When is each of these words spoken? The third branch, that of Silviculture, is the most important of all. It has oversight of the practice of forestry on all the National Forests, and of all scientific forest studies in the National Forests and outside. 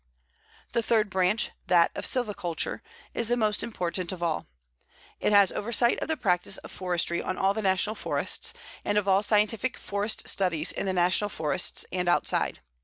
The 0.71 0.81
third 0.81 1.11
branch, 1.11 1.51
that 1.67 1.91
of 1.93 2.05
Silviculture, 2.07 2.81
is 3.13 3.27
the 3.27 3.37
most 3.37 3.61
important 3.61 4.11
of 4.11 4.23
all. 4.23 4.47
It 5.19 5.31
has 5.31 5.51
oversight 5.51 5.99
of 5.99 6.07
the 6.07 6.17
practice 6.17 6.57
of 6.57 6.71
forestry 6.71 7.21
on 7.21 7.37
all 7.37 7.53
the 7.53 7.61
National 7.61 7.93
Forests, 7.93 8.51
and 8.83 8.97
of 8.97 9.07
all 9.07 9.21
scientific 9.21 9.77
forest 9.77 10.27
studies 10.27 10.71
in 10.71 10.87
the 10.87 10.91
National 10.93 11.29
Forests 11.29 11.85
and 11.91 12.09
outside. 12.09 12.61